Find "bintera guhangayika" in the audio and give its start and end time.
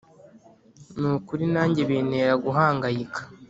1.89-3.19